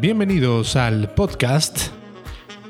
Bienvenidos 0.00 0.76
al 0.76 1.10
podcast 1.12 1.88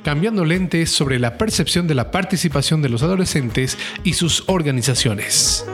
Cambiando 0.03 0.47
lentes 0.47 0.91
sobre 0.91 1.19
la 1.19 1.37
percepción 1.37 1.87
de 1.87 1.95
la 1.95 2.11
participación 2.11 2.81
de 2.81 2.89
los 2.89 3.03
adolescentes 3.03 3.77
y 4.03 4.15
sus 4.15 4.45
organizaciones. 4.49 5.67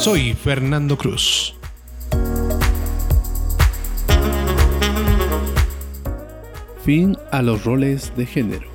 Soy 0.00 0.34
Fernando 0.34 0.98
Cruz. 0.98 1.54
Fin 6.84 7.16
a 7.30 7.42
los 7.42 7.64
roles 7.64 8.16
de 8.16 8.26
género. 8.26 8.68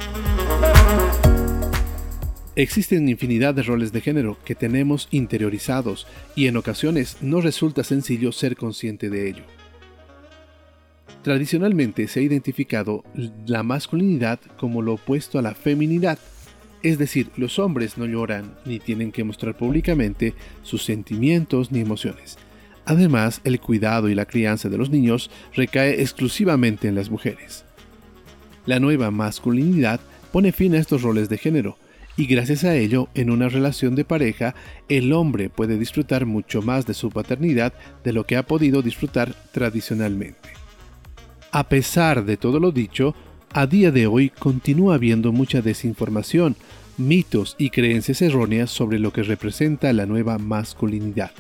Existen 2.56 3.10
infinidad 3.10 3.54
de 3.54 3.64
roles 3.64 3.92
de 3.92 4.00
género 4.00 4.38
que 4.46 4.56
tenemos 4.56 5.10
interiorizados 5.12 6.08
y 6.38 6.48
en 6.48 6.56
ocasiones 6.56 7.18
no 7.20 7.42
resulta 7.42 7.84
sencillo 7.84 8.32
ser 8.32 8.56
consciente 8.56 9.10
de 9.10 9.28
ello. 9.28 9.44
Tradicionalmente 11.26 12.08
se 12.08 12.20
ha 12.20 12.24
identificado 12.24 13.04
la 13.48 13.64
masculinidad 13.64 14.40
como 14.58 14.84
lo 14.84 14.94
opuesto 14.94 15.40
a 15.40 15.42
la 15.42 15.56
feminidad, 15.56 16.20
es 16.84 17.00
decir, 17.00 17.32
los 17.36 17.58
hombres 17.58 17.98
no 17.98 18.06
lloran 18.06 18.54
ni 18.64 18.78
tienen 18.78 19.12
que 19.12 19.24
mostrar 19.24 19.58
públicamente 19.58 20.36
sus 20.62 20.86
sentimientos 20.86 21.72
ni 21.72 21.80
emociones. 21.80 22.38
Además, 22.86 23.42
el 23.44 23.60
cuidado 23.60 24.08
y 24.08 24.14
la 24.14 24.28
crianza 24.28 24.70
de 24.70 24.78
los 24.78 24.92
niños 24.92 25.32
recae 25.56 26.00
exclusivamente 26.00 26.88
en 26.88 26.94
las 26.94 27.10
mujeres. 27.10 27.66
La 28.68 28.80
nueva 28.80 29.10
masculinidad 29.10 30.00
pone 30.32 30.52
fin 30.52 30.76
a 30.76 30.78
estos 30.78 31.02
roles 31.02 31.28
de 31.28 31.40
género, 31.40 31.76
y 32.18 32.28
gracias 32.28 32.64
a 32.66 32.76
ello, 32.76 33.10
en 33.16 33.32
una 33.32 33.50
relación 33.50 33.96
de 33.96 34.06
pareja, 34.06 34.54
el 34.90 35.12
hombre 35.12 35.50
puede 35.50 35.80
disfrutar 35.80 36.28
mucho 36.28 36.62
más 36.62 36.86
de 36.86 36.94
su 36.94 37.10
paternidad 37.10 37.74
de 38.04 38.14
lo 38.14 38.28
que 38.28 38.38
ha 38.38 38.44
podido 38.44 38.84
disfrutar 38.84 39.34
tradicionalmente. 39.54 40.65
A 41.56 41.70
pesar 41.70 42.26
de 42.26 42.36
todo 42.36 42.60
lo 42.60 42.74
dicho, 42.74 43.16
a 43.54 43.66
día 43.66 43.90
de 43.90 44.08
hoy 44.08 44.30
continúa 44.30 44.96
habiendo 44.96 45.32
mucha 45.32 45.62
desinformación, 45.62 46.58
mitos 46.98 47.56
y 47.58 47.70
creencias 47.70 48.22
erróneas 48.22 48.70
sobre 48.70 49.00
lo 49.00 49.14
que 49.14 49.24
representa 49.24 49.94
la 49.94 50.06
nueva 50.06 50.38
masculinidad. 50.38 51.32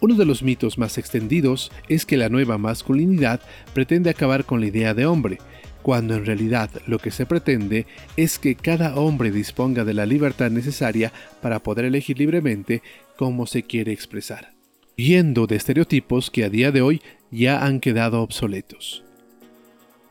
Uno 0.00 0.14
de 0.14 0.26
los 0.26 0.44
mitos 0.44 0.78
más 0.78 0.96
extendidos 0.96 1.72
es 1.88 2.06
que 2.06 2.16
la 2.16 2.28
nueva 2.28 2.56
masculinidad 2.56 3.40
pretende 3.74 4.10
acabar 4.10 4.44
con 4.44 4.60
la 4.60 4.66
idea 4.66 4.94
de 4.94 5.06
hombre, 5.06 5.38
cuando 5.82 6.14
en 6.14 6.24
realidad 6.24 6.70
lo 6.86 7.00
que 7.00 7.10
se 7.10 7.26
pretende 7.26 7.86
es 8.16 8.38
que 8.38 8.54
cada 8.54 8.94
hombre 8.94 9.32
disponga 9.32 9.84
de 9.84 9.94
la 9.94 10.06
libertad 10.06 10.52
necesaria 10.52 11.12
para 11.40 11.58
poder 11.58 11.86
elegir 11.86 12.16
libremente 12.16 12.80
cómo 13.16 13.48
se 13.48 13.64
quiere 13.64 13.90
expresar, 13.90 14.52
yendo 14.94 15.48
de 15.48 15.56
estereotipos 15.56 16.30
que 16.30 16.44
a 16.44 16.48
día 16.48 16.70
de 16.70 16.82
hoy 16.82 17.02
ya 17.32 17.66
han 17.66 17.80
quedado 17.80 18.22
obsoletos. 18.22 19.01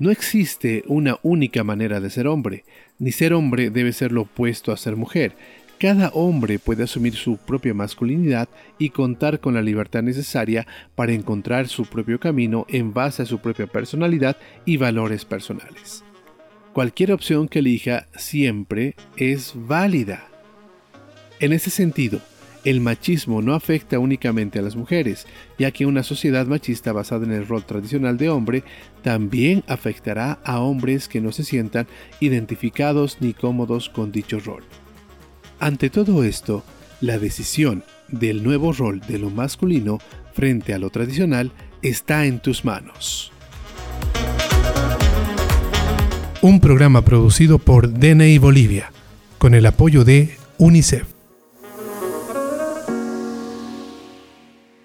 No 0.01 0.09
existe 0.09 0.83
una 0.87 1.19
única 1.21 1.63
manera 1.63 1.99
de 1.99 2.09
ser 2.09 2.25
hombre, 2.25 2.65
ni 2.97 3.11
ser 3.11 3.35
hombre 3.35 3.69
debe 3.69 3.93
ser 3.93 4.11
lo 4.11 4.21
opuesto 4.23 4.71
a 4.71 4.77
ser 4.77 4.95
mujer. 4.95 5.35
Cada 5.77 6.09
hombre 6.15 6.57
puede 6.57 6.85
asumir 6.85 7.13
su 7.13 7.37
propia 7.37 7.75
masculinidad 7.75 8.49
y 8.79 8.89
contar 8.89 9.39
con 9.39 9.53
la 9.53 9.61
libertad 9.61 10.01
necesaria 10.01 10.65
para 10.95 11.13
encontrar 11.13 11.67
su 11.67 11.85
propio 11.85 12.19
camino 12.19 12.65
en 12.67 12.95
base 12.95 13.21
a 13.21 13.27
su 13.27 13.37
propia 13.41 13.67
personalidad 13.67 14.37
y 14.65 14.77
valores 14.77 15.23
personales. 15.23 16.03
Cualquier 16.73 17.11
opción 17.11 17.47
que 17.47 17.59
elija 17.59 18.07
siempre 18.15 18.95
es 19.17 19.53
válida. 19.53 20.25
En 21.39 21.53
ese 21.53 21.69
sentido, 21.69 22.21
el 22.63 22.81
machismo 22.81 23.41
no 23.41 23.53
afecta 23.53 23.99
únicamente 23.99 24.59
a 24.59 24.61
las 24.61 24.75
mujeres, 24.75 25.25
ya 25.57 25.71
que 25.71 25.85
una 25.85 26.03
sociedad 26.03 26.45
machista 26.45 26.91
basada 26.91 27.25
en 27.25 27.31
el 27.31 27.47
rol 27.47 27.65
tradicional 27.65 28.17
de 28.17 28.29
hombre 28.29 28.63
también 29.01 29.63
afectará 29.67 30.39
a 30.43 30.59
hombres 30.59 31.07
que 31.07 31.21
no 31.21 31.31
se 31.31 31.43
sientan 31.43 31.87
identificados 32.19 33.17
ni 33.19 33.33
cómodos 33.33 33.89
con 33.89 34.11
dicho 34.11 34.39
rol. 34.39 34.63
Ante 35.59 35.89
todo 35.89 36.23
esto, 36.23 36.63
la 37.01 37.19
decisión 37.19 37.83
del 38.07 38.43
nuevo 38.43 38.73
rol 38.73 38.99
de 39.01 39.19
lo 39.19 39.29
masculino 39.29 39.99
frente 40.33 40.73
a 40.73 40.79
lo 40.79 40.89
tradicional 40.89 41.51
está 41.81 42.25
en 42.25 42.39
tus 42.39 42.63
manos. 42.65 43.31
Un 46.41 46.59
programa 46.59 47.03
producido 47.03 47.59
por 47.59 47.91
DNI 47.93 48.39
Bolivia, 48.39 48.91
con 49.37 49.53
el 49.53 49.65
apoyo 49.67 50.03
de 50.03 50.35
UNICEF. 50.57 51.10